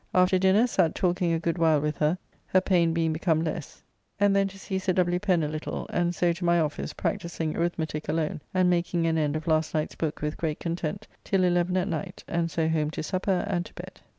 [0.15, 2.17] After dinner sat talking a good while with her,
[2.47, 3.83] her [pain] being become less,
[4.19, 5.19] and then to see Sir W.
[5.19, 9.35] Pen a little, and so to my office, practising arithmetique alone and making an end
[9.35, 13.03] of last night's book with great content till eleven at night, and so home to
[13.03, 14.01] supper and to bed.